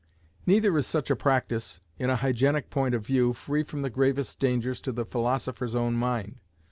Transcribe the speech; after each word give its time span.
Neither 0.47 0.75
is 0.79 0.87
such 0.87 1.11
a 1.11 1.15
practice, 1.15 1.79
in 1.99 2.09
a 2.09 2.15
hygienic 2.15 2.71
point 2.71 2.95
of 2.95 3.05
view, 3.05 3.33
free 3.33 3.61
from 3.61 3.83
the 3.83 3.89
gravest 3.91 4.39
dangers 4.39 4.81
to 4.81 4.91
the 4.91 5.05
philosopher's 5.05 5.75
own 5.75 5.93
mind. 5.93 6.39